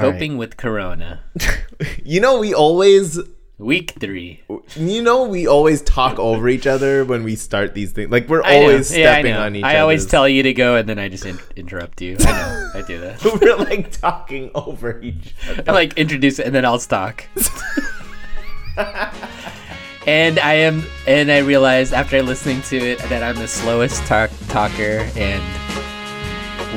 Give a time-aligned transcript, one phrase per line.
[0.00, 1.20] coping with Corona.
[2.04, 3.18] You know, we always
[3.56, 4.40] Week three.
[4.74, 8.10] you know we always talk over each other when we start these things.
[8.10, 9.70] Like we're always Yeah, stepping on each other.
[9.70, 9.82] I other.
[9.82, 12.16] always tell you to go, and then I just in- interrupt you.
[12.20, 12.70] I know.
[12.74, 13.22] I do that.
[13.40, 15.64] we're like talking over each other.
[15.68, 17.24] I like introduce it, and then I'll talk.
[20.06, 24.30] and I am, and I realized after listening to it that I'm the slowest talk
[24.48, 25.42] talker, and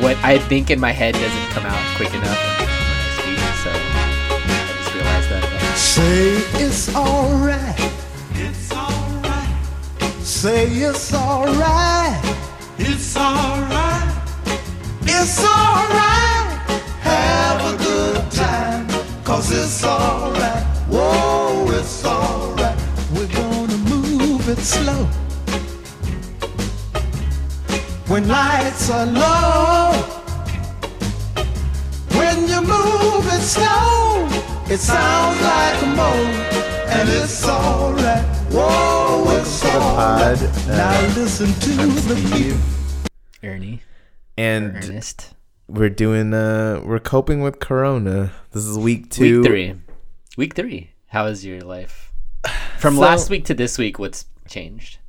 [0.03, 2.52] what I think in my head doesn't come out quick enough
[5.93, 7.79] Say it's alright.
[8.33, 9.49] It's alright.
[10.23, 12.19] Say it's alright.
[12.79, 14.11] It's alright.
[15.03, 16.49] It's alright.
[17.01, 18.87] Have a good time.
[19.23, 20.63] Cause it's alright.
[20.89, 22.75] Whoa, it's alright.
[23.13, 25.05] We're gonna move it slow.
[28.07, 29.91] When lights are low.
[32.17, 34.27] When you move it slow,
[34.69, 36.29] it sounds like a moan,
[36.89, 38.23] and it's alright.
[38.51, 40.37] Whoa, it's alright.
[40.37, 43.47] pod, uh, Now listen to the beat.
[43.47, 43.81] Ernie,
[44.37, 45.33] And Ernest.
[45.67, 48.31] we're doing uh we're coping with corona.
[48.51, 49.41] This is week 2.
[49.41, 49.73] Week three.
[50.37, 50.91] Week three.
[51.07, 52.11] How is your life?
[52.79, 54.99] From So- last week to this week, what's changed?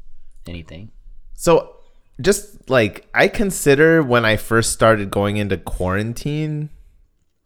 [0.47, 0.91] Anything?
[1.35, 1.77] So
[2.21, 6.71] just like I consider when I first started going into quarantine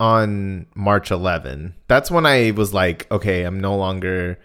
[0.01, 1.75] on March 11.
[1.89, 4.39] That's when I was like, okay, I'm no longer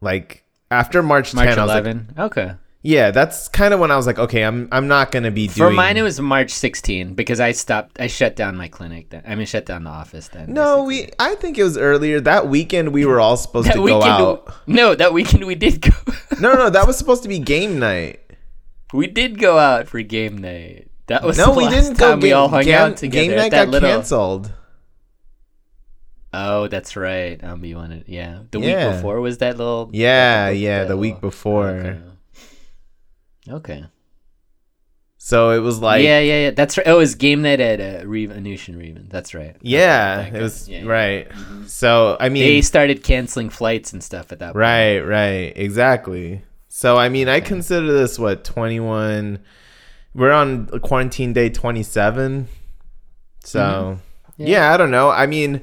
[0.00, 2.14] like after March 10 March I was like, 11.
[2.18, 2.52] okay.
[2.82, 5.48] yeah, that's kind of when I was like, okay, I'm I'm not going to be
[5.48, 5.70] doing.
[5.70, 8.00] For mine, it was March 16 because I stopped.
[8.00, 9.10] I shut down my clinic.
[9.10, 10.28] Then I mean, shut down the office.
[10.28, 11.06] Then No, basically.
[11.06, 12.20] we I think it was earlier.
[12.20, 14.54] That weekend we were all supposed to go out.
[14.66, 15.90] No, that weekend we did go.
[16.40, 18.20] No, no, that was supposed to be game night.
[18.92, 20.85] we did go out for game night.
[21.08, 23.26] That was No, we didn't go time we game, all hung game, out together.
[23.28, 23.88] game night that got little.
[23.88, 24.52] canceled.
[26.32, 27.42] Oh, that's right.
[27.42, 28.40] Um, you wanted, yeah.
[28.50, 28.88] The Yeah.
[28.88, 29.88] week before was that little.
[29.92, 31.68] Yeah, yeah, the little- week before.
[31.68, 31.98] Okay.
[33.50, 33.84] okay.
[35.18, 36.50] So it was like yeah, yeah, yeah.
[36.52, 36.86] That's right.
[36.86, 39.10] Oh, it was game night at uh, Reeve, Anoush and Reven.
[39.10, 39.56] That's right.
[39.60, 40.88] Yeah, Okay, it was yeah, yeah.
[40.88, 41.28] right.
[41.66, 44.56] So I mean, They started canceling flights and stuff at that point.
[44.56, 46.42] right, right, exactly.
[46.68, 49.40] So I mean, I consider this what twenty one.
[50.16, 52.48] We're on quarantine day twenty seven.
[53.44, 53.98] So
[54.38, 54.46] Mm-hmm.
[54.48, 54.72] yeah.
[54.72, 55.10] I don't know.
[55.10, 55.62] I mean,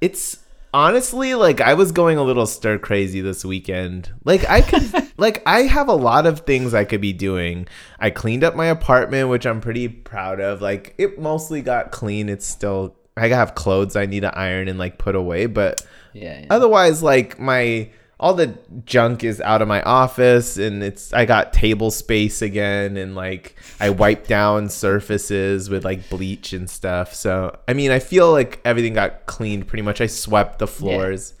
[0.00, 0.38] it's
[0.72, 4.12] honestly like I was going a little stir crazy this weekend.
[4.24, 4.82] Like I could,
[5.16, 7.66] like I have a lot of things I could be doing.
[7.98, 10.60] I cleaned up my apartment, which I'm pretty proud of.
[10.60, 12.28] Like it mostly got clean.
[12.28, 16.40] It's still I have clothes I need to iron and like put away, but Yeah.
[16.40, 16.46] yeah.
[16.50, 21.52] otherwise like my all the junk is out of my office and it's I got
[21.52, 27.14] table space again and like I wiped down surfaces with like bleach and stuff.
[27.14, 30.00] So I mean I feel like everything got cleaned pretty much.
[30.00, 31.34] I swept the floors.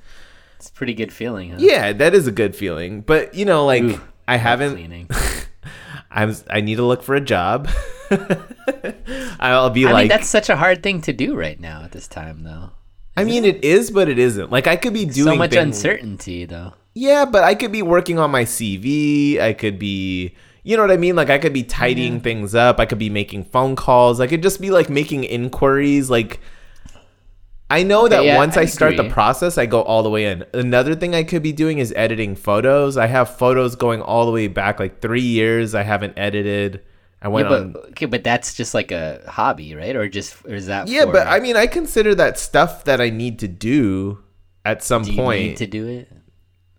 [0.56, 1.56] It's a pretty good feeling, huh?
[1.60, 3.02] Yeah, that is a good feeling.
[3.02, 5.08] But you know like Ooh, I haven't Cleaning.
[6.10, 7.68] I'm I need to look for a job.
[9.40, 11.92] I'll be I like mean, that's such a hard thing to do right now at
[11.92, 12.70] this time, though.
[13.16, 14.50] I mean it is but it isn't.
[14.50, 16.74] Like I could be doing so much things- uncertainty, though.
[16.94, 19.40] Yeah, but I could be working on my CV.
[19.40, 21.16] I could be, you know what I mean?
[21.16, 22.78] Like I could be tidying things up.
[22.78, 24.20] I could be making phone calls.
[24.20, 26.08] I could just be like making inquiries.
[26.08, 26.40] Like
[27.68, 30.26] I know that yeah, once I I, start the process, I go all the way
[30.26, 30.44] in.
[30.54, 32.96] Another thing I could be doing is editing photos.
[32.96, 35.74] I have photos going all the way back like three years.
[35.74, 36.82] I haven't edited.
[37.24, 37.76] I Yeah, but on.
[37.90, 39.96] okay, but that's just like a hobby, right?
[39.96, 40.88] Or just or is that?
[40.88, 44.18] Yeah, for- but I mean, I consider that stuff that I need to do
[44.64, 45.42] at some do you point.
[45.42, 46.12] need to do it,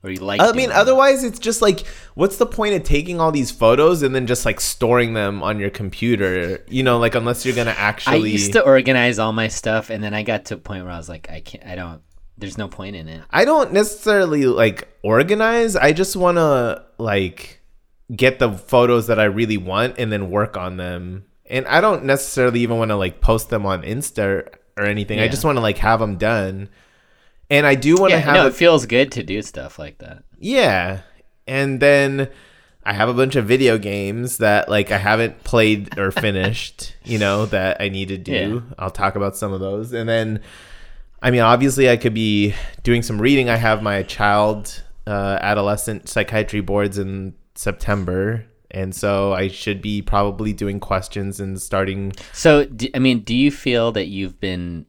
[0.03, 0.41] or you like?
[0.41, 0.75] I mean, it?
[0.75, 4.45] otherwise, it's just like, what's the point of taking all these photos and then just
[4.45, 6.63] like storing them on your computer?
[6.67, 8.29] You know, like unless you're gonna actually.
[8.29, 10.93] I used to organize all my stuff, and then I got to a point where
[10.93, 11.65] I was like, I can't.
[11.65, 12.01] I don't.
[12.37, 13.23] There's no point in it.
[13.31, 15.75] I don't necessarily like organize.
[15.75, 17.61] I just want to like
[18.13, 21.25] get the photos that I really want and then work on them.
[21.47, 25.19] And I don't necessarily even want to like post them on Insta or anything.
[25.19, 26.69] I just want to like have them done.
[27.49, 29.77] And I do want to Yeah, have no, a it feels good to do stuff
[29.77, 30.23] like that.
[30.39, 31.01] Yeah.
[31.47, 32.29] And then
[32.83, 37.19] I have a bunch of video games that like I haven't played or finished, you
[37.19, 38.63] know, that I need to do.
[38.79, 39.93] I'll talk about some of those.
[39.93, 40.41] And then
[41.21, 42.53] I mean, obviously I could be
[42.83, 43.49] doing some reading.
[43.49, 48.45] I have my child uh, adolescent psychiatry boards in September.
[48.71, 53.33] And so I should be probably doing questions and starting So, do, I mean, do
[53.35, 54.85] you feel that you've been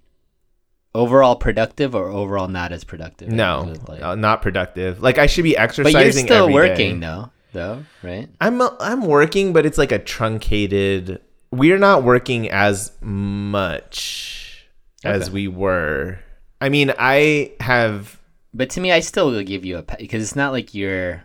[0.94, 3.28] overall productive or overall not as productive?
[3.28, 5.02] no, like- uh, not productive.
[5.02, 5.92] Like I should be exercising.
[5.94, 7.06] but you're still working day.
[7.06, 8.28] though, though, right?
[8.40, 11.20] I'm I'm working, but it's like a truncated.
[11.52, 14.66] We're not working as much.
[15.04, 16.18] as we were.
[16.60, 18.18] I mean, I have
[18.52, 21.22] But to me, I still will give you a because it's not like you're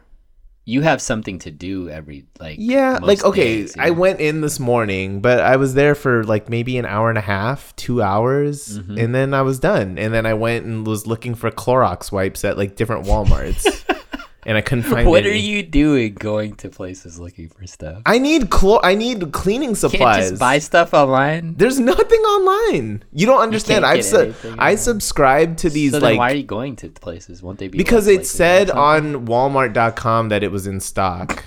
[0.64, 3.94] you have something to do every like Yeah, like okay, days, I know?
[3.94, 7.22] went in this morning, but I was there for like maybe an hour and a
[7.22, 8.98] half, 2 hours, Mm-hmm.
[8.98, 9.98] and then I was done.
[9.98, 13.66] And then I went and was looking for Clorox wipes at like different Walmarts.
[14.46, 15.32] and I couldn't find What any.
[15.34, 18.02] are you doing going to places looking for stuff?
[18.06, 20.30] I need clo- I need cleaning Can't supplies.
[20.32, 21.56] just buy stuff online.
[21.58, 23.04] There's nothing online.
[23.14, 23.84] You don't understand.
[23.86, 26.90] can't I've su- I subscribe to these so then like why are you going to
[26.90, 27.44] places?
[27.44, 31.44] Won't they be because it said on walmart.com that it was in stock.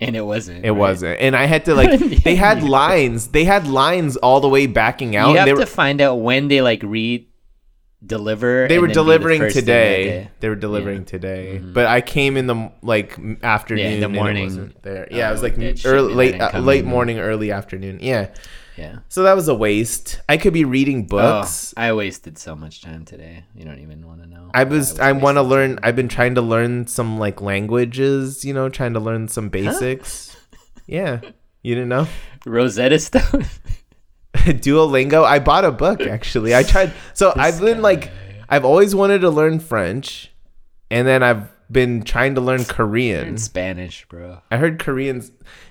[0.00, 0.64] and it wasn't.
[0.64, 0.78] It right?
[0.78, 1.20] wasn't.
[1.20, 3.28] And I had to like they had lines.
[3.28, 5.30] They had lines all the way backing out.
[5.30, 7.26] You have they were to find out when they like re
[8.04, 8.66] deliver.
[8.68, 10.04] they were the delivering that today.
[10.04, 10.30] day.
[10.40, 11.58] They were delivering today.
[11.58, 13.84] But I came in the like afternoon.
[13.84, 14.74] Yeah, in the morning.
[14.82, 15.08] there.
[15.10, 17.98] Yeah, it was Oh, like it early, late uh, late morning, early afternoon.
[18.00, 18.30] Yeah.
[18.76, 19.00] Yeah.
[19.08, 20.22] So that was a waste.
[20.26, 21.74] I could be reading books.
[21.76, 23.44] Oh, I wasted so much time today.
[23.54, 24.50] You don't even want to know.
[24.54, 28.54] I was I want to learn I've been trying to learn some like languages, you
[28.54, 30.36] know, trying to learn some basics.
[30.86, 31.20] Yeah.
[31.62, 32.08] You didn't know?
[32.44, 33.44] Rosetta Stone.
[34.34, 35.24] Duolingo.
[35.24, 36.54] I bought a book actually.
[36.54, 38.10] I tried so I've been like
[38.48, 40.32] I've always wanted to learn French
[40.90, 43.26] and then I've been trying to learn Korean.
[43.28, 44.38] in Spanish, bro.
[44.50, 45.30] I heard Koreans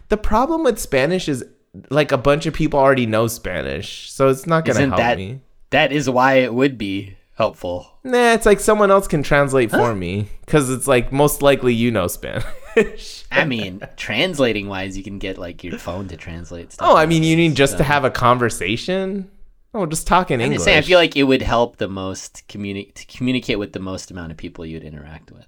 [0.09, 1.43] The problem with Spanish is
[1.89, 4.11] like a bunch of people already know Spanish.
[4.11, 5.41] So it's not going to Isn't help that me.
[5.71, 7.87] that is why it would be helpful?
[8.03, 11.89] Nah, it's like someone else can translate for me cuz it's like most likely you
[11.89, 12.45] know Spanish.
[13.31, 16.87] I mean, translating wise, you can get like your phone to translate stuff.
[16.87, 19.31] Oh, I mean, you need just to have a conversation.
[19.73, 20.61] Oh, just talk in I'm English.
[20.63, 24.11] saying, I feel like it would help the most communi- to communicate with the most
[24.11, 25.45] amount of people you'd interact with.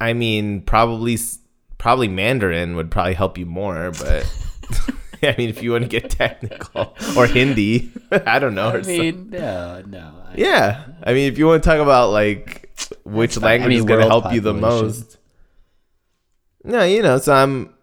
[0.00, 1.16] I mean, probably,
[1.78, 4.30] probably Mandarin would probably help you more, but
[5.32, 8.70] I mean, if you want to get technical or Hindi, I don't know.
[8.70, 10.12] I mean, no, no.
[10.26, 12.70] I, yeah, I mean, if you want to talk about like
[13.04, 13.36] which.
[13.36, 15.18] Language is going to help you the most.
[16.64, 17.74] No, you know, so I'm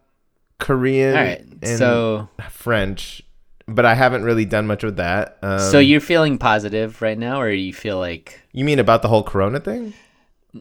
[0.60, 1.42] Korean right.
[1.62, 3.22] and So, French,
[3.68, 5.38] but I haven't really done much with that.
[5.44, 9.04] Um, so you're feeling positive right now, or do you feel like you mean about
[9.04, 9.94] the whole Corona thing,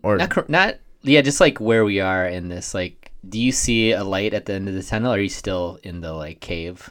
[0.03, 2.75] or not, not, yeah, just like where we are in this.
[2.75, 5.13] Like, do you see a light at the end of the tunnel?
[5.13, 6.91] Or are you still in the like cave?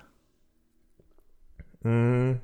[1.85, 2.39] Mm,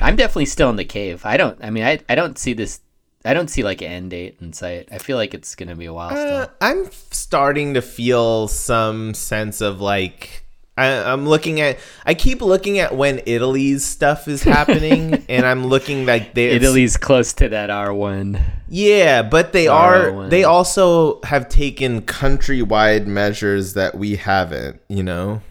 [0.00, 1.24] I'm definitely still in the cave.
[1.24, 1.58] I don't.
[1.62, 2.80] I mean, I I don't see this.
[3.24, 4.88] I don't see like an end date in sight.
[4.90, 6.54] I feel like it's gonna be a while Uh, still.
[6.60, 10.44] I'm starting to feel some sense of like
[10.80, 11.78] I, I'm looking at.
[12.06, 16.96] I keep looking at when Italy's stuff is happening, and I'm looking like they Italy's
[16.96, 18.42] close to that R one.
[18.66, 20.28] Yeah, but they Sorrow are.
[20.30, 24.80] They also have taken countrywide measures that we haven't.
[24.88, 25.42] You know.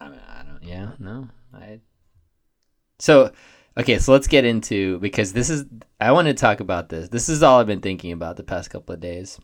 [0.00, 0.64] I, mean, I don't.
[0.64, 0.90] Yeah.
[0.98, 1.28] No.
[1.54, 1.78] I.
[2.98, 3.30] So,
[3.78, 3.98] okay.
[4.00, 5.64] So let's get into because this is.
[6.00, 7.08] I want to talk about this.
[7.08, 9.38] This is all I've been thinking about the past couple of days.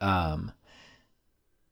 [0.00, 0.52] Um.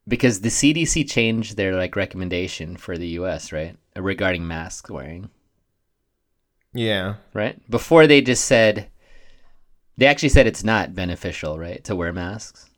[0.07, 3.51] Because the CDC changed their like recommendation for the U.S.
[3.51, 5.29] right regarding mask wearing.
[6.73, 7.15] Yeah.
[7.33, 7.57] right?
[7.69, 8.89] Before they just said
[9.97, 12.69] they actually said it's not beneficial, right, to wear masks.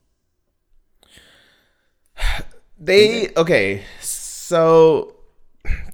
[2.80, 3.84] They okay.
[4.02, 5.16] So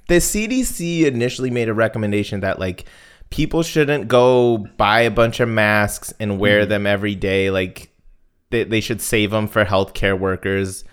[0.08, 2.84] the CDC initially made a recommendation that like
[3.30, 6.68] people shouldn't go buy a bunch of masks and wear Mm-hmm.
[6.68, 7.50] them every day.
[7.50, 7.90] Like
[8.50, 10.84] they, they should save them for healthcare workers.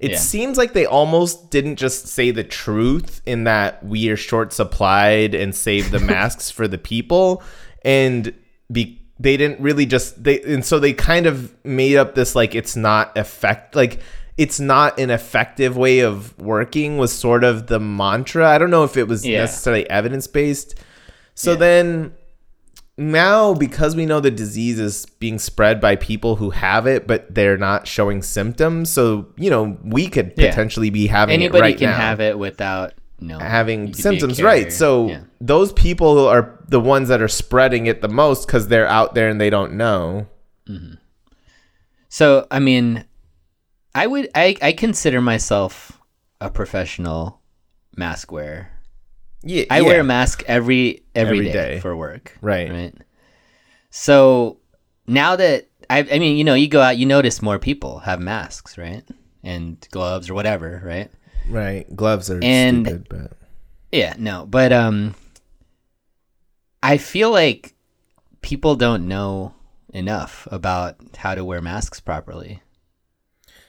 [0.00, 0.18] It Yeah.
[0.18, 5.34] seems like they almost didn't just say the truth in that we are short supplied
[5.34, 7.42] and save the masks for the people
[7.84, 8.32] and
[8.72, 12.54] be they didn't really just they and so they kind of made up this like
[12.54, 14.00] it's not effect like
[14.38, 18.48] it's not an effective way of working was sort of the mantra.
[18.48, 19.40] I don't know if it was Yeah.
[19.40, 20.74] necessarily evidence based.
[21.34, 21.56] So Yeah.
[21.58, 22.12] then
[23.00, 27.34] now because we know the disease is being spread by people who have it but
[27.34, 30.50] they're not showing symptoms so you know we could Yeah.
[30.50, 33.94] potentially be having Anybody it right can now have it without no having you could
[33.94, 35.20] be a symptoms right so Yeah.
[35.40, 39.28] those people are the ones that are spreading it the most because they're out there
[39.28, 40.26] and they don't know
[40.68, 40.94] mm-hmm.
[42.12, 43.04] So I mean,
[43.94, 46.00] I would I I consider myself
[46.40, 47.40] a professional
[47.96, 48.68] mask wearer.
[49.42, 49.86] Yeah I yeah.
[49.86, 51.80] wear a mask every every Every day, day.
[51.80, 52.36] for work.
[52.40, 52.70] Right.
[52.70, 52.94] Right.
[53.90, 54.58] So
[55.06, 58.20] now that I I mean, you know, you go out, you notice more people have
[58.20, 59.02] masks, right?
[59.42, 61.10] And gloves or whatever, right?
[61.48, 63.32] right gloves are And- stupid but
[63.90, 65.14] Yeah, no, but um
[66.82, 67.74] I feel like
[68.42, 69.54] people don't know
[69.92, 72.62] enough about how to wear masks properly.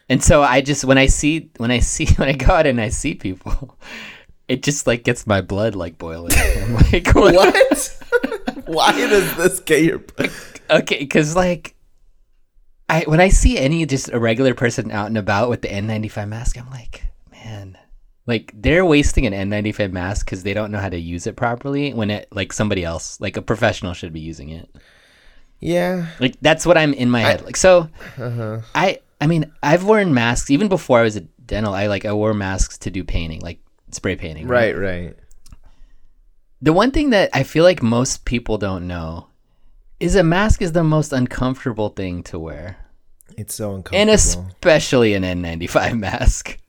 [0.08, 2.80] And so I just when I see when I see when I go out and
[2.80, 3.78] I see people
[4.52, 6.34] it just like gets my blood like boiling.
[6.36, 7.34] I'm like, what?
[7.34, 7.98] What?
[8.66, 10.02] Why does this get your?
[10.70, 11.74] Okay, because like,
[12.90, 16.28] I when I see any just a regular person out and about with the N95
[16.28, 17.78] mask, I'm like, man,
[18.28, 21.94] like they're wasting an N95 mask because they don't know how to use it properly.
[21.94, 24.70] When it like somebody else, like a professional, should be using it.
[25.62, 26.08] Yeah.
[26.20, 27.46] Like that's what I'm in my head.
[27.46, 28.60] Like so, uh-huh.
[28.76, 31.74] I I mean I've worn masks even before I was a dental.
[31.74, 33.62] I like I wore masks to do painting, like
[33.92, 34.48] spray painting.
[34.48, 34.78] Right.
[34.78, 35.16] Right.
[36.62, 39.28] The one thing that I feel like most people don't know
[40.00, 42.78] is a mask is the most uncomfortable thing to wear.
[43.38, 44.00] It's so uncomfortable.
[44.00, 46.60] and especially an N95 mask.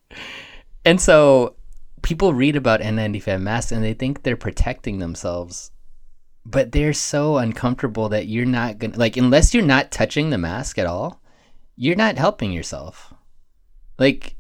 [0.84, 1.56] And so
[2.02, 5.70] people read about N95 masks and they think they're protecting themselves,
[6.44, 10.78] but they're so uncomfortable that you're not gonna like unless you're not touching the mask
[10.78, 11.20] at all,
[11.76, 13.12] you're not helping yourself.
[13.98, 14.36] Like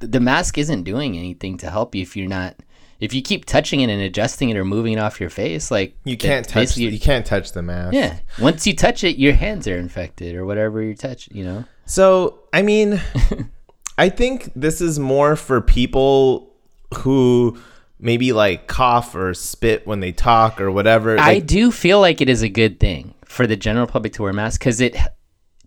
[0.00, 2.56] the mask isn't doing anything to help you if you're not
[3.00, 5.96] if you keep touching it and adjusting it or moving it off your face, like
[6.04, 6.76] you can't touch.
[6.76, 7.94] You can't touch the mask.
[7.94, 8.18] yeah.
[8.38, 11.28] Once you touch it, your hands are infected or whatever you touch.
[11.32, 11.64] You know.
[11.86, 13.00] So, I mean,
[13.98, 16.54] I think this is more for people
[16.98, 17.58] who
[17.98, 21.18] maybe like cough or spit when they talk or whatever.
[21.18, 24.32] I do feel like it is a good thing for the general public to wear
[24.32, 24.96] masks because it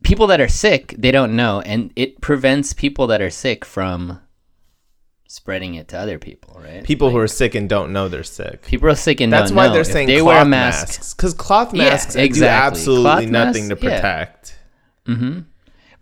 [0.03, 4.19] people that are sick they don't know and it prevents people that are sick from
[5.27, 8.61] spreading it to other people right people who are sick and don't know they're sick.
[8.63, 9.73] people are sick and That's don't why know.
[9.73, 13.67] they're If saying they cloth wear masks because cloth Yeah, masks do absolutely Cloth nothing
[13.67, 13.95] masks, to yeah.
[13.95, 14.59] protect.
[15.07, 15.39] Mm-hmm.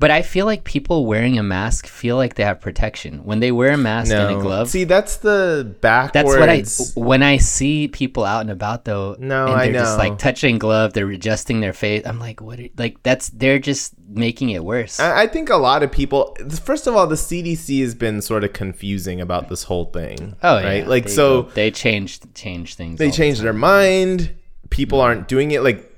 [0.01, 3.51] But i feel like people wearing a mask feel like they have protection when they
[3.51, 6.13] wear a mask and a glove see, that's the backwards.
[6.13, 9.15] that's what I when I see people out and about though.
[9.19, 10.03] No, and I they're just know.
[10.03, 12.03] like touching glove, they're adjusting their face.
[12.05, 12.59] I'm like, what?
[12.59, 14.99] Are, like that's they're just making it worse.
[14.99, 16.35] I I think a lot of people.
[16.63, 20.35] First of all, the CDC has been sort of confusing about this whole thing.
[20.41, 20.83] oh right.
[20.83, 22.97] yeah, Like they so, they changed changed things.
[22.97, 24.35] they all the changed their mind.
[24.69, 25.05] People mm-hmm.
[25.05, 25.63] aren't doing it.
[25.63, 25.90] Like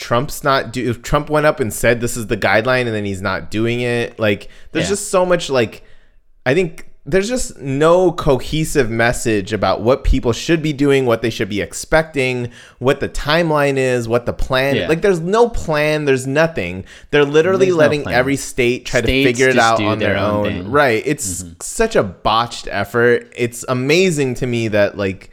[0.00, 0.88] Trump's not do.
[0.90, 3.80] If Trump went up and said this is the guideline, and then he's not doing
[3.82, 4.18] it.
[4.18, 4.90] Like there's Yeah.
[4.90, 5.50] just so much.
[5.50, 5.84] Like
[6.46, 11.30] I think there's just no cohesive message about what people should be doing, what they
[11.30, 14.76] should be expecting, what the timeline is, what the plan.
[14.76, 14.88] Yeah.
[14.88, 16.04] Like there's no plan.
[16.04, 16.84] There's nothing.
[17.10, 18.14] They're literally There's letting plan.
[18.14, 20.52] every state try States to figure it out on their, their own own.
[20.52, 20.70] Mm-hmm.
[20.70, 21.02] Right.
[21.06, 23.32] It's such a botched effort.
[23.36, 25.30] It's amazing to me that like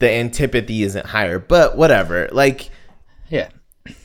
[0.00, 2.28] the antipathy isn't higher, but whatever.
[2.32, 2.70] Like
[3.32, 3.48] Yeah.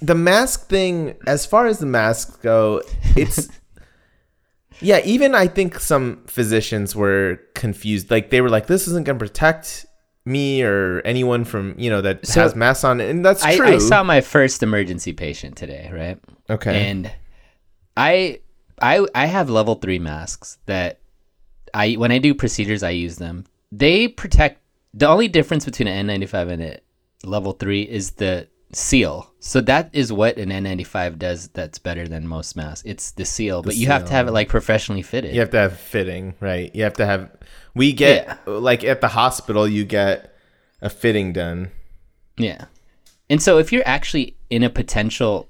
[0.01, 2.81] the mask thing, as far as the masks go,
[3.15, 3.49] it's
[4.81, 5.01] yeah.
[5.05, 8.09] Even I think some physicians were confused.
[8.09, 9.85] Like they were like, "This isn't going to protect
[10.25, 13.67] me or anyone from you know that So- has masks on," and that's I, true.
[13.67, 16.17] I saw my first emergency patient today, right?
[16.49, 17.11] okay, And
[17.95, 18.39] I
[18.81, 20.99] I I have level three masks that
[21.73, 23.45] I when I do procedures I use them.
[23.71, 24.61] They protect
[24.93, 26.79] the only difference between an N95 and a
[27.23, 29.31] level three is the seal.
[29.39, 32.83] So that is what an N95 does that's better than most masks.
[32.85, 35.33] It's the seal, but you have to have it like professionally fitted.
[35.33, 36.73] you have to have fitting, right?
[36.75, 37.31] You have to have.
[37.73, 40.33] We get like at the hospital, you get
[40.81, 41.71] a fitting done.
[42.37, 42.65] Yeah.
[43.29, 45.49] And so if you're actually in a potential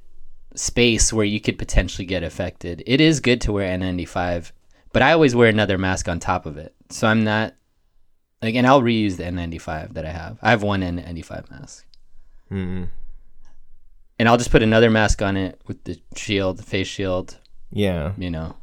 [0.56, 4.52] space where you could potentially get affected, it is good to wear N95,
[4.94, 6.74] but I always wear another mask on top of it.
[6.90, 7.54] So I'm not
[8.42, 10.40] like and I'll reuse the N95 that I have.
[10.42, 11.86] I have one N95 mask.
[12.52, 12.90] Mm.
[14.20, 17.38] And I'll just put another mask on it with the shield, the face shield,
[17.72, 18.56] Yeah, you know.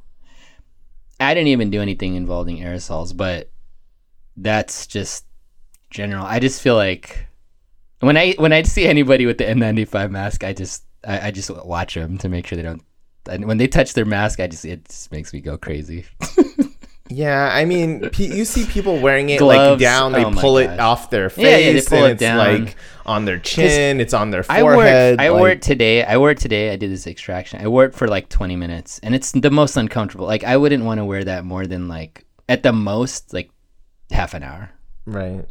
[1.21, 3.51] I didn't even do anything involving aerosols, but
[4.37, 5.25] that's just
[5.91, 6.27] general.
[6.27, 7.27] I just feel like
[8.01, 11.51] when I when I see anybody with the N95 mask, I just I, I just
[11.65, 12.83] watch them to make sure they don't.
[13.31, 16.05] And when they touch their mask, I just it just makes me go crazy.
[17.11, 20.13] Yeah, I mean, you see people wearing it like down.
[20.13, 20.79] They Oh pull it gosh.
[20.79, 22.39] off their face, Yeah, yeah, they pull and it it's down.
[22.65, 24.01] like on their chin.
[24.01, 25.15] It's on their I wore forehead.
[25.15, 26.03] it, I wore like- it today.
[26.03, 26.71] I wore it today.
[26.73, 27.61] I did this extraction.
[27.61, 30.27] I wore it for like 20 minutes, and it's the most uncomfortable.
[30.27, 33.51] Like I wouldn't want to wear that more than like at the most like
[34.11, 34.71] half an hour.
[35.05, 35.45] right.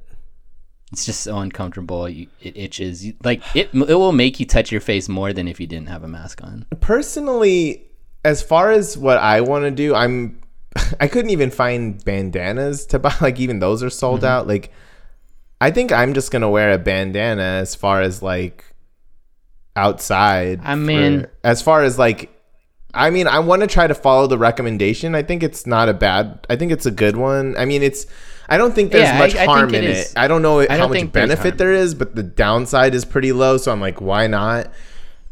[0.92, 2.08] It's just so uncomfortable.
[2.08, 3.04] You, it itches.
[3.04, 5.88] You, like it, it will make you touch your face more than if you didn't
[5.90, 6.68] have a mask on.
[6.82, 7.88] Personally,
[8.24, 10.40] as far as what I want to do, I'm.
[11.00, 13.14] I couldn't even find bandanas to buy.
[13.22, 14.26] Like even those are sold Mm-hmm.
[14.28, 14.48] out.
[14.48, 14.72] Like,
[15.62, 18.66] I think I'm just gonna wear a bandana as far as like
[19.76, 20.60] outside.
[20.64, 22.30] I mean- for- as far as like.
[22.96, 25.16] I mean, I want to try to follow the recommendation.
[25.16, 26.46] I think it's not a bad.
[26.48, 27.56] I think it's a good one.
[27.58, 28.06] I mean, it's.
[28.48, 30.12] I don't think there's Yeah, much I harm it in is.
[30.12, 30.14] it.
[30.16, 33.58] I don't know how don't much benefit there is, but the downside is pretty low.
[33.58, 34.72] So I'm like, why not?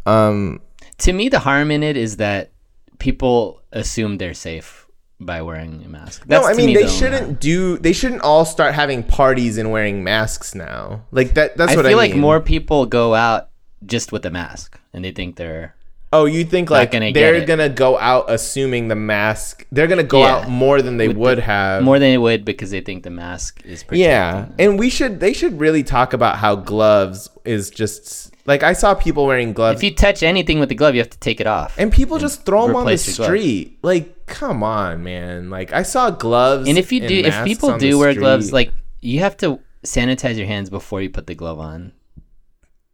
[0.07, 0.61] Um,
[0.99, 2.49] To me, the harm in it is that
[2.97, 4.80] people assume they're safe
[5.25, 6.27] by wearing a mask.
[6.27, 7.77] No, I mean me they the shouldn't do.
[7.77, 11.03] They shouldn't all start having parties and wearing masks now.
[11.11, 11.57] Like that.
[11.57, 13.49] That's I what I feel like more people go out
[13.85, 15.75] just with a mask, and they think they're
[16.13, 19.65] Oh, you think like gonna they're gonna go out assuming the mask?
[19.71, 20.35] They're gonna go Yeah.
[20.39, 21.83] out more than they With would the- have.
[21.83, 24.01] more than they would because they think the mask is protecting.
[24.09, 25.21] yeah, and we should.
[25.21, 29.79] They should really talk about how gloves is just like I saw people wearing gloves,
[29.79, 31.73] If you touch anything with the glove, you have to take it off.
[31.79, 33.79] and people just throw them on the street.
[33.81, 35.49] Like, come on, man!
[35.49, 39.19] Like I saw gloves, And if you do, if people do wear gloves, like you
[39.21, 41.93] have to sanitize your hands before you put the glove on.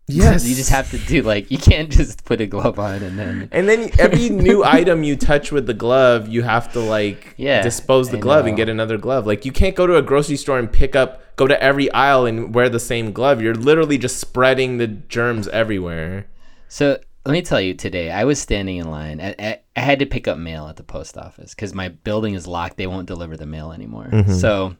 [0.07, 3.19] Yes, you just have to do like you can't just put a glove on and
[3.19, 7.33] then And then every new item you touch with the glove, you have to like
[7.37, 9.27] Yeah, dispose the I glove and get another glove.
[9.27, 12.25] Like you can't go to a grocery store and pick up, go to every aisle
[12.25, 13.41] and wear the same glove.
[13.41, 16.27] You're literally just spreading the germs everywhere.
[16.69, 19.19] So let me tell you, today I was standing in line.
[19.19, 22.33] I, I, I had to pick up mail at the post office because my building
[22.35, 22.77] is locked.
[22.77, 24.09] They won't deliver the mail anymore.
[24.11, 24.31] Mm-hmm.
[24.33, 24.77] So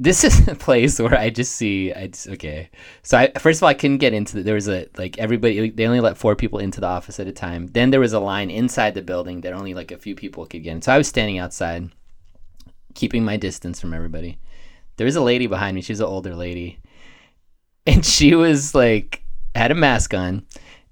[0.00, 1.92] this is a place where I just see.
[1.92, 2.70] I just, okay.
[3.02, 4.36] So I first of all I couldn't get into.
[4.36, 5.70] The, there was a like everybody.
[5.70, 7.68] They only let four people into the office at a time.
[7.68, 10.62] Then there was a line inside the building that only like a few people could
[10.62, 10.82] get in.
[10.82, 11.90] So I was standing outside,
[12.94, 14.38] keeping my distance from everybody.
[14.96, 15.82] There was a lady behind me.
[15.82, 16.78] She was an older lady,
[17.86, 19.22] and she was like
[19.54, 20.46] had a mask on,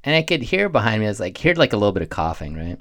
[0.04, 1.06] and I could hear behind me.
[1.06, 2.80] I was like heard like a little bit of coughing, right?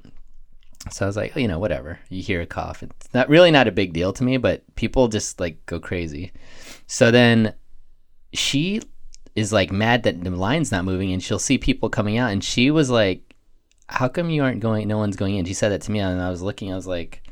[0.92, 2.00] So I was like, oh, you know, whatever.
[2.10, 2.84] You hear a cough.
[2.84, 6.32] It's not really not a big deal to me, but people just like go crazy.
[6.88, 7.54] So then
[8.34, 8.82] she
[9.36, 12.44] is like mad that the line's not moving and she'll see people coming out and
[12.44, 13.36] she was like,
[13.88, 15.46] How come you aren't going no one's going in?
[15.46, 17.24] She said that to me and I was looking, I was like,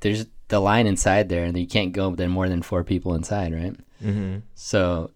[0.00, 3.54] There's the line inside there and you can't go then more than four people inside,
[3.54, 3.76] right?
[4.02, 4.38] Mm-hmm.
[4.54, 5.10] So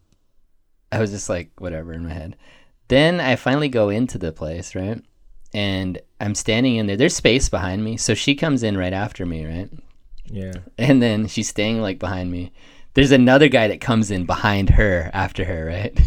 [0.91, 2.37] I was just like, whatever in my head.
[2.89, 5.03] Then I finally go into the place, right?
[5.55, 6.97] And I'm standing in there.
[6.97, 7.97] There's space behind me.
[7.97, 9.71] So she comes in right after me, right?
[10.27, 10.53] Yeah.
[10.77, 12.53] And then she's staying like behind me.
[12.95, 15.99] There's another guy that comes in behind her after her, right?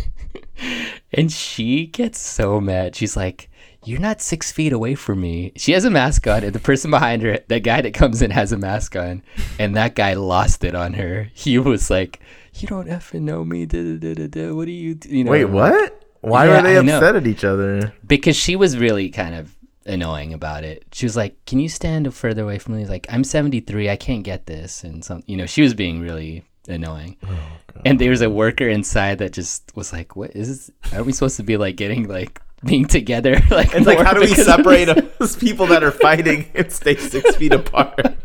[1.13, 2.95] and she gets so mad.
[2.95, 3.49] She's like,
[3.85, 5.53] You're not six feet away from me.
[5.55, 8.31] She has a mask on, and the person behind her, that guy that comes in,
[8.31, 9.23] has a mask on.
[9.57, 11.29] And that guy lost it on her.
[11.33, 12.19] He was like,
[12.55, 13.65] You don't effing know me.
[13.65, 14.53] Da, da, da, da, da.
[14.53, 15.09] What do you, do?
[15.09, 15.31] you know?
[15.31, 16.00] Wait, what?
[16.21, 16.97] Why Yeah, were they I know.
[16.97, 17.93] upset at each other?
[18.05, 19.55] because she was really kind of
[19.85, 20.83] annoying about it.
[20.93, 23.89] She was like, "Can you stand further away from me?" He's like, "I'm 73.
[23.89, 27.17] I can't get this." And some, you know, she was being really annoying.
[27.27, 27.37] Oh,
[27.85, 30.93] and there was a worker inside that just was like, "What is this?
[30.93, 34.19] Are we supposed to be like getting like being together?" like, It's like, how do
[34.19, 34.85] we separate
[35.19, 38.15] those people that are fighting and stay six feet apart?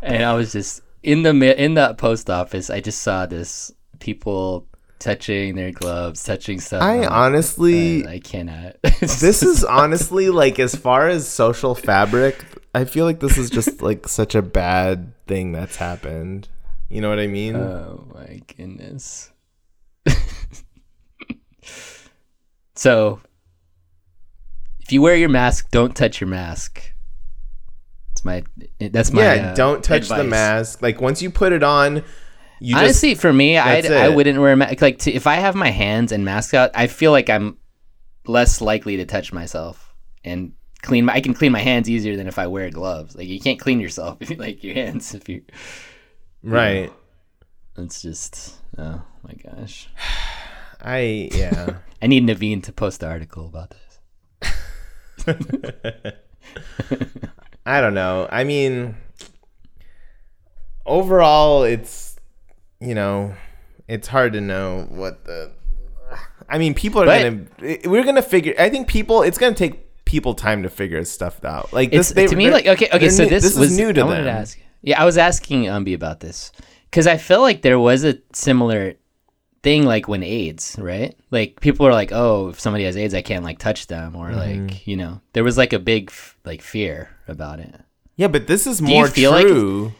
[0.00, 2.70] And I was just in the in the post office.
[2.70, 4.66] I just saw this people
[5.02, 6.82] touching their gloves, touching stuff.
[6.82, 8.76] I honestly, I, cannot.
[9.00, 13.82] this is honestly like as far as social fabric i feel like this is just
[13.82, 16.48] like such a bad thing that's happened
[16.88, 19.30] you know what i mean Oh my goodness.
[22.74, 23.20] so,
[24.80, 26.92] if you wear your mask, don't touch your mask.
[28.12, 28.44] It's my
[28.78, 32.04] that's my yeah uh, don't touch the mask like once you put it on
[32.62, 34.80] you Honestly, for me, I I wouldn't wear a mask.
[34.80, 37.58] Like to, if I have my hands and mask out, I feel like I'm
[38.24, 41.06] less likely to touch myself and clean.
[41.06, 43.16] My, I can clean my hands easier than if I wear gloves.
[43.16, 45.42] Like you can't clean yourself like your hands if you.
[46.44, 46.92] right
[47.76, 49.88] It's just oh my gosh.
[50.84, 54.00] i yeah I need Naveen to post an article about this.
[57.64, 58.96] i don't know i mean
[60.84, 62.11] overall it's
[62.82, 63.34] you know
[63.88, 65.50] it's hard to know what the
[66.48, 67.22] i mean people are But-
[67.60, 71.42] gonna we're gonna figure i think people it's gonna take people time to figure stuff
[71.44, 73.08] out like It's this they, to me like okay, okay.
[73.08, 74.58] So new- this, this was is new to I them to ask.
[74.82, 76.50] Yeah, I was asking Umbi about this
[76.90, 78.94] because I feel like there was a similar
[79.62, 81.16] thing like when AIDS, right?
[81.30, 84.28] Like people are like, oh, if somebody has AIDS, I can't like touch them, or
[84.30, 84.66] Mm-hmm.
[84.66, 86.12] like you know, there was like a big
[86.44, 87.72] like fear about it.
[88.16, 89.92] Yeah, but this is you more feel like- true.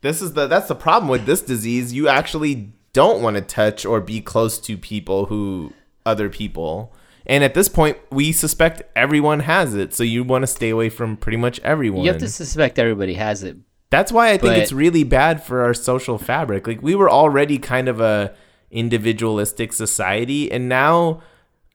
[0.00, 1.92] This is the that's the problem with this disease.
[1.92, 5.72] You actually don't want to touch or be close to people who
[6.06, 6.92] other people.
[7.26, 10.88] And at this point, we suspect everyone has it, so you want to stay away
[10.88, 12.04] from pretty much everyone.
[12.04, 13.58] You have to suspect everybody has it.
[13.90, 16.66] That's why I think But- it's really bad for our social fabric.
[16.66, 18.34] Like we were already kind of a
[18.70, 21.22] individualistic society and now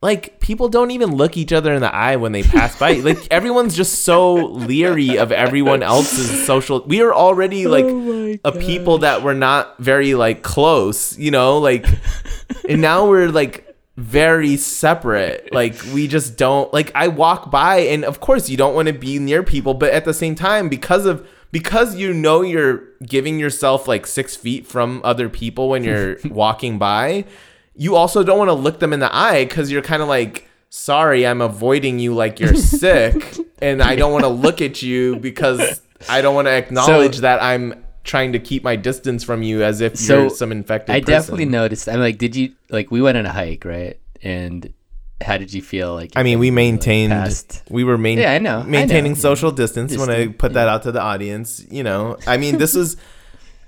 [0.04, 2.96] like people don't even look each other in the eye when they pass by.
[2.96, 6.84] like everyone's just so leery of everyone else's social.
[6.86, 11.58] We are already oh like a people that were not very like close, you know,
[11.58, 11.86] like
[12.68, 15.54] and now we're like very separate.
[15.54, 18.94] Like we just don't like I walk by and of course you don't want to
[18.94, 23.40] be near people, but at the same time, because of because you know you're giving
[23.40, 27.24] yourself like six feet from other people when you're walking by,
[27.76, 30.48] you also don't want to look them in the eye because you're kind of like,
[30.70, 35.18] sorry, I'm avoiding you like you're sick, and I don't want to look at you
[35.18, 39.64] because I don't want to acknowledge that I'm trying to keep my distance from you
[39.64, 41.12] as if So, you're some infected I person.
[41.14, 41.88] definitely noticed.
[41.88, 43.98] I'm like, did you like we went on a hike, right?
[44.22, 44.74] And
[45.22, 45.94] how did you feel?
[45.94, 47.12] Like I mean, we maintained.
[47.12, 49.18] past- We were main, Yeah, I know, I maintaining know.
[49.20, 51.66] social distance when I put that out to the audience.
[51.72, 52.98] You know, I mean, this is.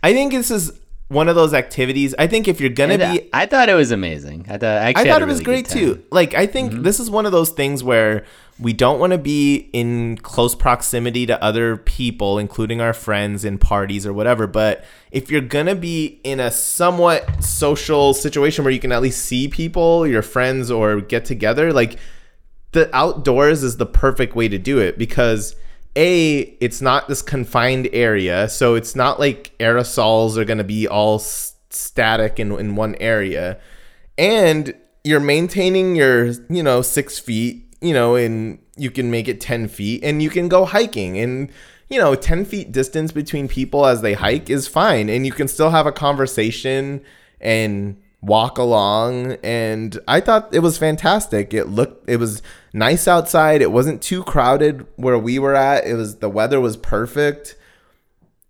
[0.04, 0.72] I think this is
[1.08, 2.16] one of those activities.
[2.18, 4.46] I think if you're gonna be, I thought it was amazing.
[4.50, 5.68] I thought I, I thought it was really great.
[5.68, 5.80] Mm-hmm.
[5.80, 6.04] too.
[6.12, 8.26] Like, I think this is one of those things where
[8.60, 13.60] we don't want to be in close proximity to other people, including our friends in
[13.60, 14.48] parties or whatever.
[14.48, 19.26] But if you're gonna be in a somewhat social situation where you can at least
[19.26, 22.00] see people, your friends, or get together, like
[22.72, 25.56] the outdoors is the perfect way to do it because
[25.96, 30.88] a it's not this confined area so it's not like aerosols are going to be
[30.88, 31.20] all
[31.76, 33.60] static in, in one area.
[34.18, 39.40] And you're maintaining your you know six feet you know and you can make it
[39.40, 41.18] 10 feet and you can go hiking.
[41.18, 41.50] And
[41.90, 45.48] you know 10 feet distance between people as they hike is fine and you can
[45.48, 47.02] still have a conversation
[47.40, 49.34] and walk along.
[49.44, 51.54] And i thought it was fantastic.
[51.54, 52.42] It looked it was
[52.76, 56.76] nice outside it wasn't too crowded where we were at it was the weather was
[56.78, 57.56] perfect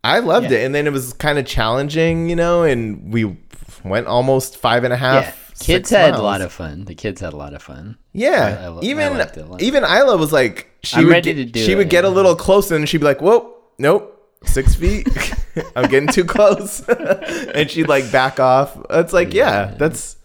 [0.04, 0.58] i loved Yeah.
[0.60, 3.38] it and then it was kind of challenging you know and we
[3.84, 5.26] went almost five and a half
[5.60, 6.86] Yeah, kids had a lot of fun.
[6.86, 7.98] The kids had a lot of fun.
[8.14, 9.62] yeah, I- I lo- I even liked it a lot.
[9.62, 12.04] even Isla was like, she I'm would ready get, to do she it, would get
[12.04, 14.04] a little closer and she'd be like, "Whoa, nope,
[14.44, 15.08] six feet,
[15.76, 16.82] I'm getting too close,"
[17.56, 18.76] and she'd like back off.
[18.90, 20.18] It's like, yeah, that's.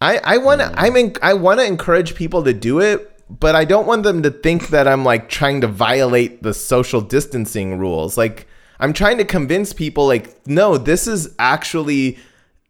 [0.00, 3.54] I I want to I mean I want to encourage people to do it, but
[3.54, 7.78] I don't want them to think that I'm like trying to violate the social distancing
[7.78, 8.16] rules.
[8.16, 8.46] Like
[8.80, 12.18] I'm trying to convince people like no, this is actually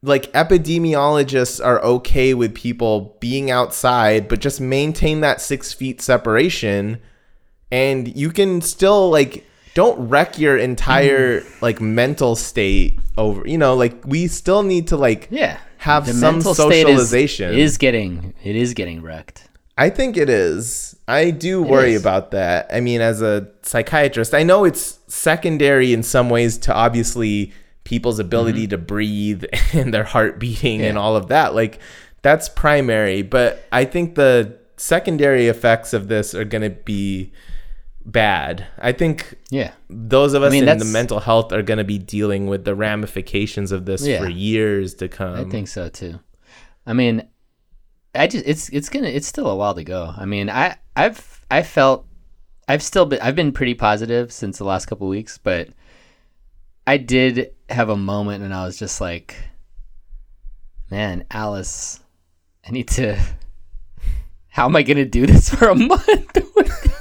[0.05, 7.01] like epidemiologists are okay with people being outside, but just maintain that six feet separation,
[7.73, 11.63] and you can still like don't wreck your entire mm.
[11.63, 13.47] like mental state over.
[13.49, 17.55] You know, like we still need to like Yeah, have some mental state is- socialization.
[17.55, 19.49] is getting it is getting wrecked.
[19.77, 20.97] I think it is.
[21.09, 22.69] I do worry about that.
[22.73, 28.21] I mean, as a psychiatrist, I know it's secondary in some ways to obviously people's
[28.21, 30.99] ability to breathe and their heart beating and Mm-hmm.
[30.99, 31.55] All of that.
[31.57, 31.81] Like,
[32.23, 33.23] that's primary.
[33.23, 37.33] But I think the secondary effects of this are going to be
[38.05, 38.67] bad.
[38.79, 41.99] I think Yeah, those of us mean, in the mental health are going to be
[41.99, 44.19] dealing with the ramifications of this Yeah.
[44.21, 45.35] for years to come.
[45.35, 46.21] I think so too.
[46.87, 47.27] I mean,
[48.15, 50.13] I just it's it's gonna it's still a while to go.
[50.17, 52.07] I mean, I I've I felt
[52.69, 55.69] I've still been I've been pretty positive since the last couple weeks, but
[56.87, 59.37] I did have a moment and I was just like,
[60.91, 62.01] man, Alice,
[62.67, 63.19] I need to.
[64.49, 66.39] How am I gonna do this for a month?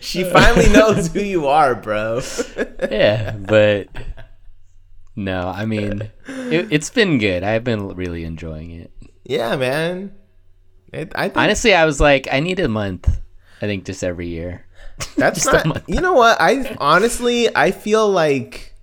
[0.00, 2.20] She finally knows who you are, bro.
[2.90, 3.88] yeah, but
[5.14, 7.42] no, I mean, it, it's been good.
[7.42, 8.92] I've been really enjoying it.
[9.24, 10.14] Yeah, man.
[10.92, 13.20] It, I think Honestly, I was like, I need a month.
[13.60, 14.66] I think just every year.
[15.16, 15.88] that's not.
[15.88, 16.36] You know what?
[16.40, 18.74] I honestly, I feel like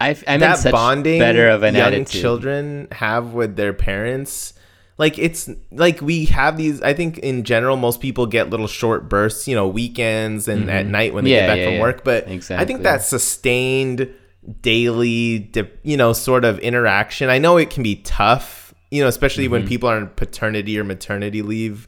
[0.00, 2.20] I, I'm in that such bonding better of an young attitude.
[2.22, 4.54] children have with their parents.
[5.00, 6.82] Like it's like we have these.
[6.82, 9.48] I think in general, most people get little short bursts.
[9.48, 11.34] You know, weekends and at night when they Mm-hmm.
[11.36, 11.80] Yeah, get back yeah, from yeah.
[11.80, 12.04] work.
[12.04, 14.12] But I think that sustained
[14.60, 15.50] daily,
[15.82, 17.30] you know, sort of interaction.
[17.30, 18.74] I know it can be tough.
[18.90, 19.68] You know, especially when Mm-hmm.
[19.68, 21.86] people are on paternity or maternity leave.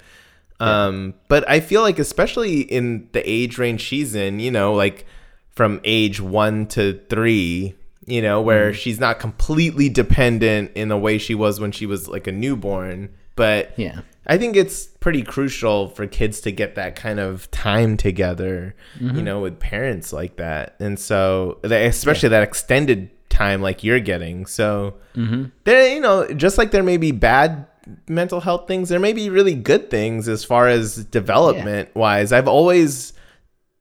[0.61, 5.05] Um, but I feel like especially in the age range she's in, you know, like
[5.51, 7.75] from age one to three,
[8.07, 8.77] you know, where Mm-hmm.
[8.79, 13.11] she's not completely dependent in the way she was when she was like a newborn.
[13.37, 14.01] But Yeah.
[14.27, 19.17] I think it's pretty crucial for kids to get that kind of time together, Mm-hmm.
[19.17, 20.77] you know, with parents like that.
[20.81, 24.47] And so, especially that extended time like you're getting.
[24.47, 25.45] So, Mm-hmm.
[25.65, 27.67] there, you know, just like there may be bad
[28.09, 32.33] mental health things, there may be really good things as far as development wise.
[32.33, 33.13] I've always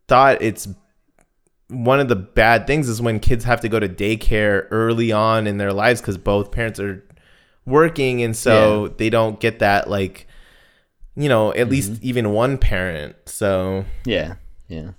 [0.08, 0.68] thought it's
[1.72, 5.48] one of the bad things is when kids have to go to daycare early on
[5.48, 7.04] in their lives because both parents are
[7.66, 10.28] working and so they don't get that like
[11.16, 12.06] you know at least mm-hmm.
[12.06, 14.36] even one parent so Yeah.
[14.68, 14.92] Yeah.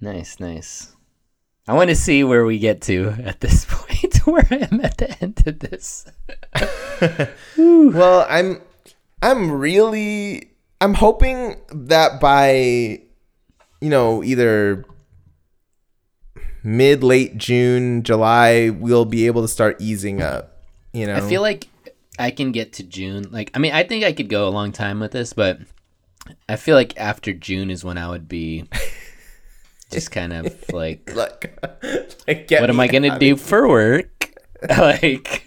[0.00, 0.96] Nice, nice.
[1.68, 4.98] I want to see where we get to at this point, where I am at
[4.98, 6.06] the end of this.
[7.56, 8.60] Well, I'm
[9.22, 13.02] I'm really I'm hoping that by
[13.80, 14.84] you know, either
[16.62, 20.58] mid late June, July, we'll be able to start easing up.
[20.92, 21.14] You know.
[21.14, 21.68] I feel like
[22.18, 23.28] I can get to June.
[23.30, 25.58] Like, I mean, I think I could go a long time with this, but
[26.48, 28.64] I feel like after June is when I would be
[29.90, 31.58] just kind of like, like,
[32.26, 34.32] like what am I gonna do for work?
[34.68, 35.46] like,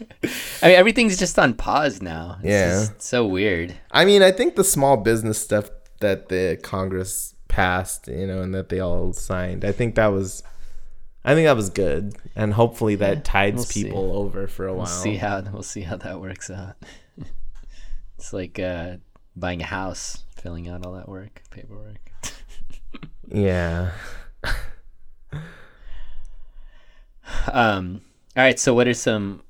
[0.63, 2.37] I mean, everything's just on pause now.
[2.39, 2.69] It's Yeah.
[2.69, 3.75] just so weird.
[3.91, 5.69] I mean, I think the small business stuff
[5.99, 10.41] that the Congress passed, you know, and that they all signed, I think that was,
[11.23, 13.83] I think that was good, and hopefully that tides we'll see.
[13.83, 14.79] people over for a while.
[14.79, 16.75] We'll see how we'll see how that works out.
[18.17, 18.97] it's like uh,
[19.35, 21.99] buying a house, filling out all that work, paperwork.
[23.31, 23.91] Yeah.
[27.51, 28.01] Um.
[28.35, 28.59] All right.
[28.59, 29.41] So, what are some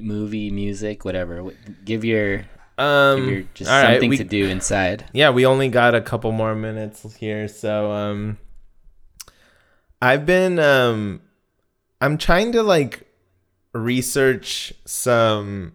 [0.00, 1.52] movie, music, whatever?
[1.84, 2.46] Give your
[2.82, 3.48] Um.
[3.54, 5.04] just all right, something we- to do inside.
[5.12, 8.38] yeah, we only got a couple more minutes here, so um,
[10.00, 11.20] I've been um,
[12.00, 13.06] I'm trying to like
[13.72, 15.72] research some.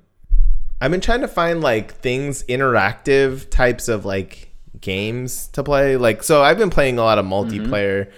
[0.79, 5.97] I've been trying to find like things interactive types of like games to play.
[5.97, 8.11] Like, so I've been playing a lot of multiplayer,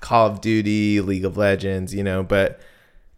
[0.00, 2.60] Call of Duty, League of Legends, you know, but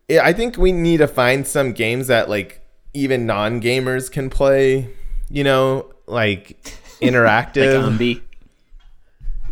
[0.09, 2.61] yeah, I think we need to find some games that like
[2.95, 4.91] even non gamers can play,
[5.31, 6.57] you know, like
[7.01, 7.85] Like interactive.
[7.97, 8.23] Umbi.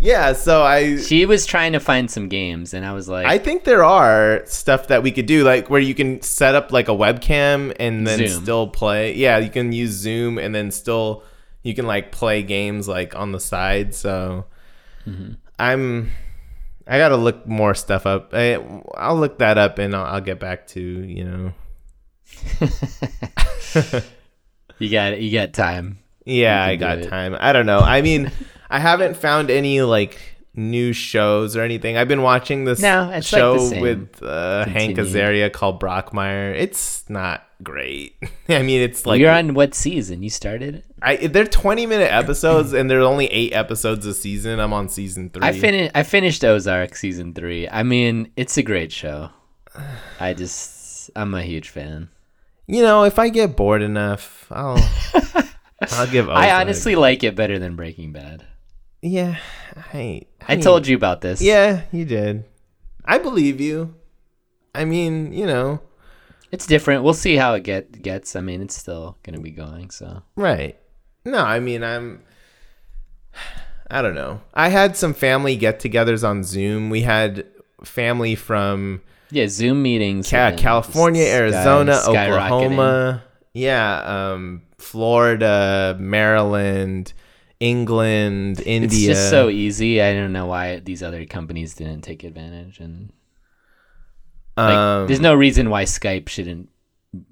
[0.01, 3.39] yeah, so I She was trying to find some games, and I was like, I
[3.39, 6.89] think there are stuff that we could do, like where you can set up like
[6.89, 8.43] a webcam and then Zoom.
[8.43, 9.15] still play.
[9.15, 11.23] Yeah, you can use Zoom and then still
[11.62, 13.95] you can like play games like on the side.
[13.95, 14.47] So
[15.07, 15.35] Mm-hmm.
[15.59, 16.11] I'm
[16.89, 18.31] I gotta look more stuff up.
[18.35, 18.55] I,
[18.97, 21.53] I'll look that up and I'll, I'll get back to you know.
[24.79, 25.99] you got you got time.
[26.25, 27.37] Yeah, I got time.
[27.39, 27.79] I don't know.
[27.79, 28.33] I mean,
[28.69, 30.19] I haven't found any like
[30.55, 31.97] new shows or anything.
[31.97, 33.81] I've been watching this No, like show same.
[33.83, 36.55] with uh, Hank Azaria called Brockmire.
[36.55, 38.17] It's not great.
[38.49, 40.23] I mean, it's like You're on what season?
[40.23, 40.83] You started.
[41.03, 44.59] I, they're 20 minute episodes and there's only eight episodes a season.
[44.59, 45.43] I'm on season three.
[45.47, 45.93] I finished.
[45.95, 47.69] I finished Ozark season three.
[47.69, 49.31] I mean, it's a great show.
[50.19, 52.09] I just, I'm a huge fan.
[52.66, 54.79] You know, if I get bored enough, I'll
[55.92, 56.29] I'll give.
[56.29, 58.44] I honestly like it better than Breaking Bad.
[59.02, 59.38] yeah,
[59.92, 61.40] I I told you about this.
[61.40, 62.44] Yeah, you did.
[63.05, 63.94] I believe you.
[64.74, 65.81] I mean, you know,
[66.50, 67.05] it's different.
[67.05, 68.35] We'll see how it get gets.
[68.35, 69.90] I mean, it's still gonna be going.
[69.90, 70.76] So right?
[71.24, 72.22] No, I mean, I'm.
[73.88, 74.40] I don't know.
[74.52, 76.90] I had some family get-togethers on Zoom.
[76.90, 77.46] We had
[77.85, 79.00] family from
[79.31, 80.31] yeah, Zoom meetings.
[80.31, 82.01] Ca- California, sky- Arizona.
[82.07, 87.12] Oklahoma, yeah, um, Florida, Maryland,
[87.61, 88.87] England, India.
[88.87, 90.03] It's just so easy.
[90.03, 93.12] I don't know why these other companies didn't take advantage, and
[94.57, 96.69] like, um, there's no reason why Skype shouldn't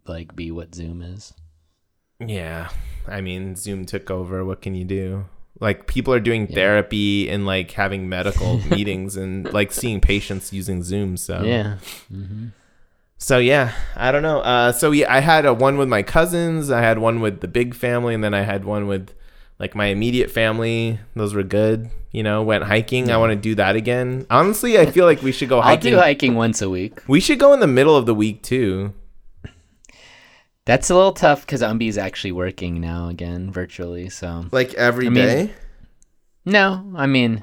[0.06, 1.32] like be what Zoom is.
[2.20, 2.68] Yeah.
[3.06, 4.44] I mean, Zoom took over.
[4.44, 5.26] What can you do?
[5.60, 10.82] Like people are doing therapy and like having medical meetings and like seeing patients using
[10.82, 11.16] Zoom.
[11.16, 11.78] So Yeah,
[13.18, 14.40] So yeah, I don't know.
[14.40, 16.70] Uh, so yeah, I had a one with my cousins.
[16.70, 19.14] I had one with the big family, and then I had one with
[19.58, 20.98] like my immediate family.
[21.14, 21.90] Those were good.
[22.10, 23.10] You know, went hiking.
[23.10, 24.26] I want to do that again.
[24.30, 27.00] Honestly, I feel like we should go I'll do hiking once a week.
[27.08, 28.92] we should go in the middle of the week too.
[30.66, 34.08] That's a little tough because Umbi's actually working now again virtually.
[34.08, 35.50] So Like every I mean-
[36.46, 37.42] no, I mean,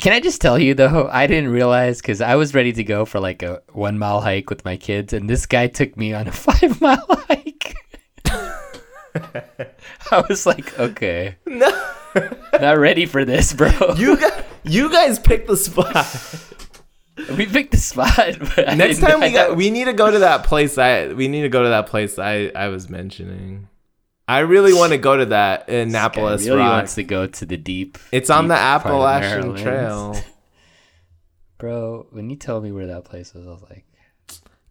[0.00, 1.08] can I just tell you though?
[1.12, 4.50] I didn't realize because I was ready to go for like a one mile hike
[4.50, 7.76] with my kids, and this guy took me on a five mile hike.
[10.10, 11.70] I was like, okay, No.
[12.60, 13.70] not ready for this, bro.
[13.96, 16.06] You guys, you guys pick the spot.
[17.36, 18.38] We picked the spot.
[18.76, 20.78] Next time we got, we need to go to that place.
[20.78, 22.18] I we need to go to that place.
[22.18, 23.68] I I was mentioning.
[24.26, 26.72] I really want to go to that this guy Annapolis really Rock.
[26.72, 27.98] wants to go to the deep.
[28.10, 30.16] It's on the deep part of Appalachian Trail.
[31.58, 32.06] bro.
[32.10, 33.84] When you told me where that place was, I was like,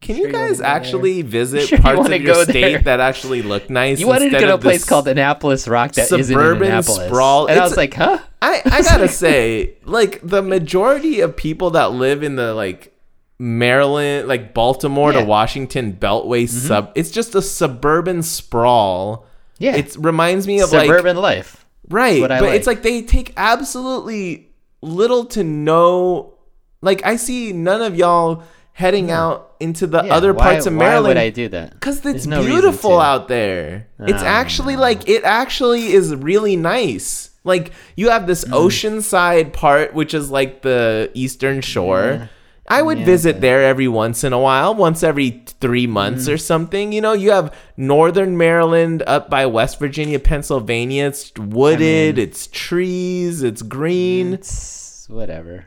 [0.03, 0.67] Can Sure you you guys go there?
[0.71, 2.79] actually visit Sure parts wanna of your state there?
[2.81, 3.99] that actually look nice?
[3.99, 7.07] you wanted to go to a place called Annapolis Rock that isn't in suburban Annapolis.
[7.07, 7.47] sprawl.
[7.47, 8.19] And I was like, huh?
[8.41, 12.93] I I gotta say, like the majority of people that live in the like
[13.39, 15.17] Maryland, like Baltimore Yeah.
[15.17, 15.25] Mm-hmm.
[15.25, 19.25] to Washington Beltway sub, it's just a suburban sprawl.
[19.59, 21.65] Yeah, It reminds me of like suburban life.
[21.89, 22.77] Right, but it's like.
[22.77, 24.49] like they take absolutely
[24.81, 26.33] little to no
[26.81, 30.73] Like I see none of y'all heading out into the Yeah, other why- parts of
[30.73, 31.03] Maryland.
[31.03, 31.73] Why would I do that?
[31.73, 33.87] Because it's no beautiful out there.
[33.99, 37.29] It's Oh, actually like it actually is really nice.
[37.43, 38.51] Like you have this Mm.
[38.53, 42.29] oceanside part, which is like the eastern shore.
[42.69, 46.33] I would Yeah, visit there every once in a while, once every three months Mm.
[46.33, 46.93] or something.
[46.93, 51.07] You know, you have northern Maryland up by West Virginia, Pennsylvania.
[51.07, 54.33] It's wooded, it's trees, it's green.
[54.33, 55.65] It's whatever.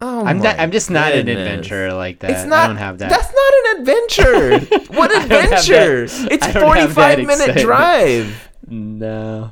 [0.00, 2.30] Oh I'm not, I'm just not an adventurer like that.
[2.30, 2.64] It's not.
[2.64, 3.10] I don't have that.
[3.10, 4.92] That's not an adventure.
[4.96, 6.04] what adventure?
[6.30, 7.66] It's I don't have that 45 minute excitement.
[7.66, 8.48] drive.
[8.68, 9.50] No.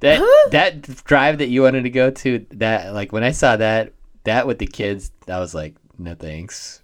[0.00, 0.48] That Huh?
[0.50, 3.92] that drive that you wanted to go to, that like when I saw that
[4.24, 6.82] that with the kids, I was like, no thanks.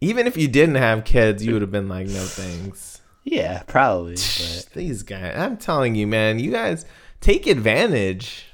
[0.00, 3.00] Even if you didn't have kids, you would have been like, no thanks.
[3.22, 4.16] Yeah, probably.
[4.16, 6.84] But These guys, I'm telling you, man, you guys
[7.22, 8.44] take advantage.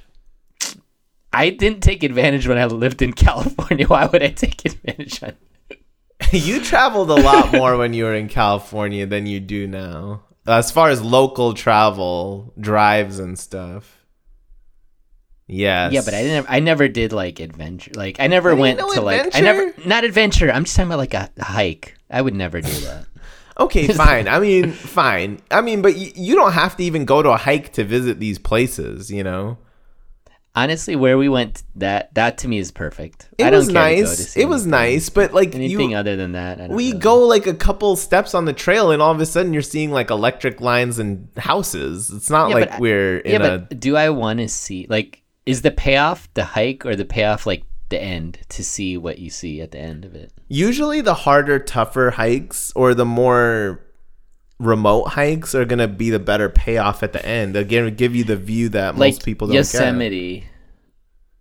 [1.33, 3.87] I didn't take advantage when I lived in California.
[3.87, 5.35] Why would I take advantage on
[6.31, 10.21] you traveled a lot more when you were in California than you do now.
[10.45, 13.97] As far as local travel, drives and stuff.
[15.47, 15.91] Yes.
[15.91, 16.45] Yeah, but I didn't.
[16.49, 17.91] I never did like adventure.
[17.95, 19.35] Like I never What do you went to like.
[19.35, 20.51] I never not adventure.
[20.51, 21.95] I'm just talking about like a, a hike.
[22.09, 23.05] I would never do that.
[23.59, 24.27] Okay, fine.
[24.27, 25.39] I mean, fine.
[25.51, 28.19] I mean, but y- you don't have to even go to a hike to visit
[28.19, 29.57] these places, you know?
[30.53, 33.29] Honestly, where we went, that that to me is perfect.
[33.37, 34.35] It I don't was care to to nice.
[34.37, 37.53] It was nice, but like Anything you, other than that, we really- go like a
[37.53, 40.99] couple steps on the trail, and all of a sudden you're seeing like electric lines
[40.99, 42.09] and houses.
[42.11, 43.57] It's not Yeah, like but uh, we're in yeah, a.
[43.59, 47.45] but do I want to see like is the payoff the hike or the payoff
[47.47, 50.33] like the end to see what you see at the end of it?
[50.49, 53.81] Usually, the harder, tougher hikes or the more
[54.61, 57.55] remote hikes are gonna be the better payoff at the end.
[57.55, 59.57] They're gonna give you the view that Like most people don't get.
[59.57, 60.45] Yosemite,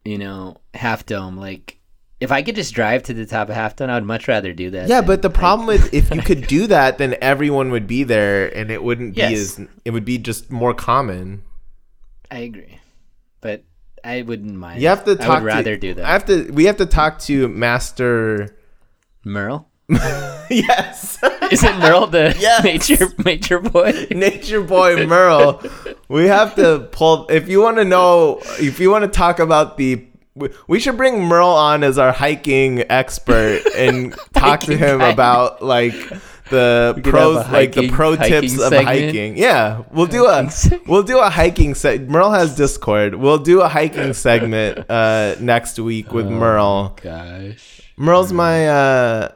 [0.05, 1.37] you know, Half Dome.
[1.37, 1.79] Like
[2.19, 4.53] if I could just drive to the top of Half Dome, I would much rather
[4.53, 4.89] do that.
[4.89, 5.39] Yeah, but the hike.
[5.39, 9.15] problem is if you could do that, then everyone would be there, and it wouldn't
[9.15, 9.59] be Yes.
[9.59, 9.67] as.
[9.85, 11.43] It would be just more common.
[12.31, 12.79] I agree,
[13.41, 13.65] but
[14.05, 14.81] I wouldn't mind.
[14.83, 15.29] You have to talk.
[15.29, 16.05] I would rather to, do that.
[16.05, 16.51] I have to.
[16.53, 18.57] We have to talk to Master.
[19.25, 19.70] Merle.
[20.51, 21.19] yes,
[21.51, 22.65] Isn't Merle the Yes.
[22.65, 24.07] nature nature boy?
[24.11, 25.63] Nature Boy Merle.
[26.09, 27.27] We have to pull.
[27.29, 30.05] If you want to know, if you want to talk about the.
[30.69, 35.11] we- should bring Merle on as our hiking expert and talk to him guy.
[35.11, 35.95] about like
[36.51, 38.85] the pros, a like the pro hiking tips of segment.
[38.87, 39.37] hiking.
[39.37, 40.49] Yeah, we'll do a
[40.87, 42.09] we'll do a hiking set.
[42.09, 43.15] Merle has Discord.
[43.15, 46.97] We'll do a hiking segment uh, next week with Merle.
[47.03, 47.83] Gosh.
[47.97, 49.29] Merle's my uh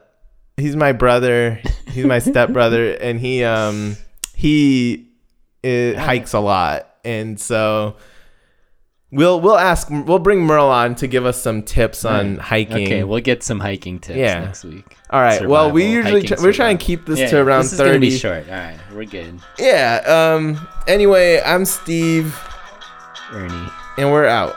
[0.57, 1.61] he's my brother.
[1.88, 3.97] He's my stepbrother and he um
[4.35, 5.09] he
[5.64, 6.88] uh, hikes a lot.
[7.05, 7.97] And so
[9.11, 12.87] we'll we'll ask we'll bring Merle on to give us some tips on hiking.
[12.87, 14.40] Okay, we'll get some hiking tips Yeah.
[14.40, 14.97] next week.
[15.11, 15.47] All right.
[15.47, 18.01] well, we usually we're trying to keep this Yeah, to around this is gonna 30.
[18.11, 18.49] be short.
[18.49, 19.38] All right, we're good.
[19.59, 20.01] Yeah.
[20.35, 22.37] Um anyway, I'm Steve
[23.33, 24.57] Ernie, and we're out.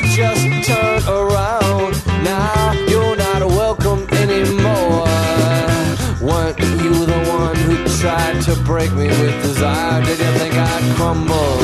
[8.71, 10.01] Break me with desire?
[10.01, 11.57] Did you think I'd crumble?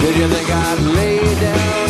[0.00, 1.85] Did you think I'd lay down